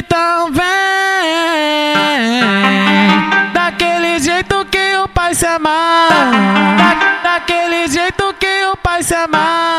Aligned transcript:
Então 0.00 0.50
vem 0.50 0.62
Daquele 3.52 4.18
jeito 4.18 4.64
que 4.64 4.96
o 4.96 5.06
pai 5.08 5.34
se 5.34 5.44
amarra 5.44 6.08
da, 7.22 7.32
Daquele 7.34 7.86
jeito 7.86 8.34
que 8.40 8.64
o 8.72 8.76
pai 8.78 9.02
se 9.02 9.14
amarra 9.14 9.76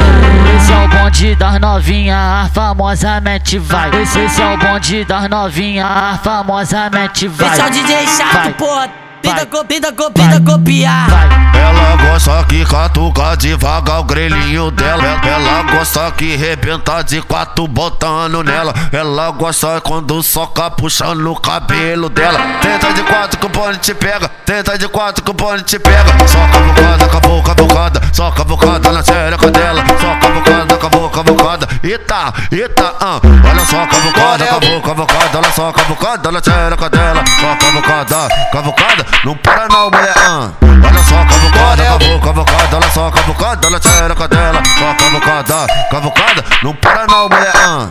Esse 0.55 0.71
é 0.71 0.78
o 0.78 0.88
bonde 0.88 1.36
das 1.36 1.60
novinha, 1.60 2.44
a 2.44 2.49
famosamente 2.54 3.57
vai. 3.57 3.89
Esse, 3.99 4.20
esse 4.20 4.39
é 4.39 4.46
o 4.46 4.57
bonde 4.57 5.03
das 5.05 5.28
novinha, 5.28 5.87
a 5.87 6.19
famosamente 6.19 7.28
vai. 7.28 7.49
Esse 7.49 7.62
é 7.62 7.65
o 7.65 7.69
DJ 7.72 8.08
chato, 8.08 8.33
Vai. 8.33 8.53
porra 8.53 8.90
Tenta, 9.22 9.46
co- 9.46 9.63
tenta, 9.63 9.92
co- 9.92 10.10
tenta 10.12 10.40
copiar 10.42 11.08
Ela 11.54 11.96
gosta 12.12 12.44
que 12.46 12.65
catuca 12.65 13.36
devagar 13.37 13.99
o 13.99 14.04
grelhinho 14.04 14.72
dela. 14.72 15.19
Ela 15.24 15.63
gosta 15.72 16.12
que 16.12 16.36
rebenta 16.36 17.04
de 17.04 17.22
quatro 17.22 17.68
botando 17.68 18.44
nela. 18.44 18.73
Ela 18.91 19.30
gosta 19.31 19.80
quando 19.81 20.22
soca 20.23 20.72
puxando 20.72 21.31
o 21.31 21.40
cabelo 21.40 22.09
dela. 22.09 22.40
Tenta 22.62 22.92
de 22.94 23.04
quatro 23.04 23.40
que 23.40 23.45
o 23.45 23.50
pone 23.50 23.78
te 23.78 23.94
pega. 23.94 24.28
Tenta 24.45 24.78
de 24.78 24.88
quatro 24.88 25.23
que 25.23 25.31
o 25.31 25.34
pone 25.34 25.62
te 25.64 25.78
pega. 25.78 26.06
Só 26.28 26.40
cavucada, 26.48 27.06
acabou 27.06 27.44
cavucada. 27.44 28.02
Só 28.14 28.31
cavucada 28.31 28.92
na 28.92 29.03
xereca 29.03 29.52
dela. 29.52 29.84
Só 30.00 30.16
cavucada, 30.20 30.73
acabou 30.76 31.09
cavucada. 31.09 31.67
Eita, 31.84 32.34
eita, 32.52 32.94
ah. 33.00 33.20
Olha 33.23 33.66
só 33.66 33.86
cavucada, 33.86 34.44
acabou 34.45 34.81
cavucada. 34.81 35.38
Olha 35.38 35.52
só 35.52 35.72
cavucada 35.72 36.31
na 36.31 36.42
xereca 36.42 36.90
dela. 36.90 37.23
Só 37.40 37.56
cavucada, 37.56 38.28
cavucada. 38.52 39.06
Não 39.24 39.36
para 39.38 39.68
não, 39.68 39.90
mulher, 39.90 40.14
ah. 40.18 40.52
Olha 40.62 41.04
só 41.04 41.26
cavucada, 41.26 41.84
acabou 41.84 42.20
cavucada. 42.20 42.76
Olha 42.78 42.92
só 42.92 43.12
cavucada 43.12 43.70
na 43.70 43.80
xereca 43.82 44.28
dela. 44.28 44.62
Só 44.80 44.94
cavucada, 44.94 45.68
cavucada. 45.90 46.46
Não 46.64 46.74
para 46.76 47.08
não, 47.08 47.30
mulher, 47.30 47.54
ah. 47.56 47.90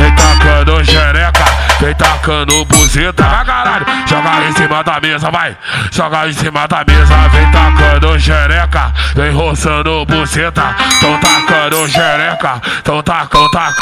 Vem 0.00 0.14
tacando 0.14 0.84
xereca, 0.84 1.44
vem 1.78 1.94
tacando 1.94 2.64
buzeta 2.64 3.22
Vai 3.22 3.44
caralho, 3.44 3.86
joga 4.06 4.48
em 4.48 4.52
cima 4.52 4.82
da 4.82 5.00
mesa, 5.00 5.30
vai. 5.30 5.56
Joga 5.90 6.28
em 6.28 6.32
cima 6.32 6.66
da 6.66 6.84
mesa, 6.86 7.28
vem 7.28 7.50
tacando 7.50 8.18
xereca 8.18 8.92
Vem 9.14 9.30
roçando 9.32 10.06
buceta 10.06 10.74
Tão 11.00 11.18
tacando 11.18 11.88
xereca, 11.88 12.62
tão 12.82 13.02
tacando, 13.02 13.50
tac 13.50 13.74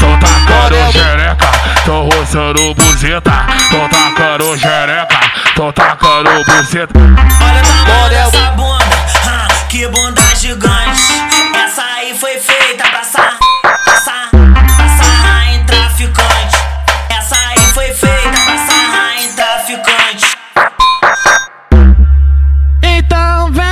Tão 0.00 0.18
tacando 0.18 0.92
xereca, 0.92 1.48
tão 1.84 2.08
roçando 2.08 2.74
buzeta 2.74 3.46
Tão 3.70 3.88
tacando 3.88 4.58
xereca, 4.58 5.19
tão 5.54 5.72
tacando 5.72 6.30
buceta. 6.44 6.98
Olha 6.98 7.62
o 7.62 7.66
tamanho 7.66 8.08
dessa 8.10 8.50
bunda 8.52 8.84
ah, 9.26 9.48
Que 9.68 9.86
bunda 9.88 10.22
gigante. 10.34 11.02
Essa 11.54 11.82
aí 11.82 12.16
foi 12.18 12.38
feita 12.38 12.84
pra 12.88 13.04
sa, 13.04 13.38
sa, 14.04 14.28
pra 14.32 14.88
sarrar 14.88 15.54
em 15.54 15.64
traficante. 15.64 16.56
Essa 17.10 17.36
aí 17.36 17.58
foi 17.72 17.92
feita 17.92 18.40
pra 18.44 18.58
sarrar 18.58 19.22
em 19.22 19.32
traficante. 19.32 20.36
Então 22.82 23.52
vem 23.52 23.64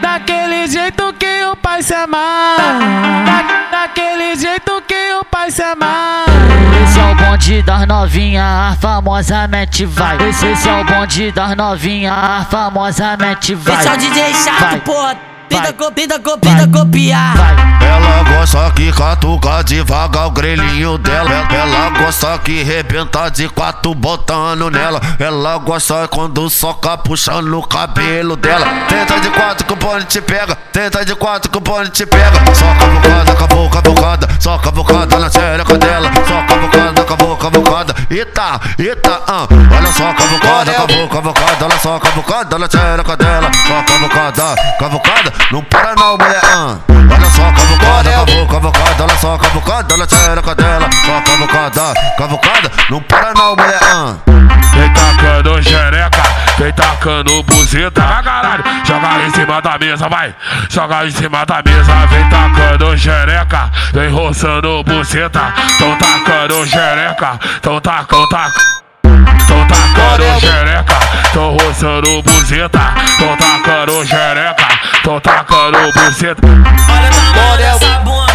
Daquele 0.00 0.66
jeito 0.66 1.12
que 1.14 1.44
o 1.44 1.56
pai 1.56 1.82
se 1.82 1.94
amarra 1.94 2.78
da, 3.24 3.78
Daquele 3.80 4.36
jeito 4.36 4.82
que 4.86 5.12
o 5.20 5.24
pai 5.24 5.50
se 5.50 5.62
é 5.62 5.72
o 7.12 7.17
bonde 7.38 7.62
das 7.62 7.86
novinha, 7.86 8.42
a 8.70 8.76
famosamente 8.80 9.86
vai 9.86 10.16
Esse, 10.28 10.46
esse 10.46 10.68
é 10.68 10.72
o 10.80 10.84
bonde 10.84 11.30
das 11.30 11.56
novinha, 11.56 12.12
a 12.12 12.44
famosamente 12.44 13.54
vai 13.54 13.76
Esse 13.76 13.88
é 13.88 13.92
o 13.92 13.96
DJ 13.96 14.34
chato, 14.34 14.60
Vai. 14.60 14.80
porra 14.80 15.16
Tenta, 15.48 15.62
Vai. 15.62 15.72
co- 15.72 15.90
tenta, 15.92 16.18
co- 16.18 16.36
tenta 16.36 16.68
copiar 16.68 17.34
Vai, 17.34 17.56
Ela 17.80 18.22
gosta 18.36 18.70
que 18.72 18.92
catuca 18.92 19.62
devagar 19.64 20.26
o 20.26 20.30
grelhinho 20.30 20.98
dela. 20.98 21.30
Ela 21.50 21.88
gosta 21.98 22.36
que 22.38 22.62
rebenta 22.62 23.30
de 23.30 23.48
quatro 23.48 23.94
botando 23.94 24.70
nela. 24.70 25.00
Ela 25.18 25.56
gosta 25.56 26.06
quando 26.08 26.50
soca 26.50 26.98
puxando 26.98 27.58
o 27.58 27.66
cabelo 27.66 28.36
dela. 28.36 28.66
Tenta 28.90 29.18
de 29.20 29.30
quatro 29.30 29.64
que 29.66 29.72
o 29.72 29.76
pone 29.78 30.04
te 30.04 30.20
pega. 30.20 30.54
Tenta 30.70 31.02
de 31.02 31.14
quatro 31.14 31.50
que 31.50 31.56
o 31.56 31.60
pone 31.62 31.88
te 31.88 32.04
pega. 32.04 32.32
Só 32.54 32.66
cavucada, 32.74 33.32
acabou 33.32 33.70
cavucada. 33.70 34.28
Só 34.38 34.58
cavucada 34.58 35.18
na 35.18 35.30
xereca 35.30 35.78
dela. 35.78 35.87
Eita, 38.18 38.60
eita, 38.80 39.22
ah. 39.28 39.46
Olha 39.48 39.92
só 39.92 40.12
cavucada, 40.12 40.72
acabou 40.72 41.08
cavucada. 41.08 41.64
Olha 41.66 41.78
só 41.78 42.00
cavucada 42.00 42.58
na 42.58 42.68
xereca 42.68 43.16
dela. 43.16 43.48
Só 43.68 43.82
cavucada, 43.84 44.56
cavucada. 44.76 45.32
Não 45.52 45.62
para 45.62 45.94
não, 45.94 46.18
mulher, 46.18 46.40
ah. 46.42 46.78
Olha 46.88 47.30
só 47.30 47.52
cavucada, 47.52 48.10
acabou 48.10 48.48
cavucada. 48.48 49.04
Olha 49.04 49.18
só 49.18 49.38
cavucada 49.38 49.96
na 49.96 50.08
xereca 50.08 50.54
dela. 50.56 50.90
Só 51.06 51.20
cavucada, 51.20 51.94
cavucada. 52.18 52.72
Não 52.90 53.00
para 53.02 53.34
não, 53.34 53.54
mulher, 53.54 53.78
ah. 53.82 54.16
Vem 54.74 54.92
tacando 54.92 55.62
xereca, 55.62 56.22
vem 56.58 56.72
tacando 56.72 57.42
buzeta 57.44 58.02
Vai 58.02 58.22
caralho, 58.22 58.64
joga 58.84 59.26
em 59.26 59.30
cima 59.30 59.62
da 59.62 59.78
mesa, 59.78 60.08
vai. 60.08 60.34
Joga 60.68 61.06
em 61.06 61.10
cima 61.10 61.46
da 61.46 61.62
mesa, 61.64 62.06
vem 62.06 62.28
tacando 62.28 62.98
xereca 62.98 63.70
Vem 63.92 64.10
roçando 64.10 64.82
buceta 64.84 65.52
Tão 65.78 65.96
tacando 65.96 66.66
xereca, 66.66 67.38
tão 67.62 67.80
tacando, 67.80 68.28
tac 68.28 68.52
Tão 69.46 69.66
tacando 69.66 70.40
xereca, 70.40 70.98
tão 71.32 71.56
roçando 71.56 72.22
buceta 72.22 72.94
Tão 73.18 73.36
tacando 73.36 74.06
xereca, 74.06 74.68
tão 75.02 75.20
tacando 75.20 75.92
buceta 75.92 76.42
Olha 76.46 77.74
o 77.74 77.78
tamanho 77.78 78.00
bunda 78.04 78.27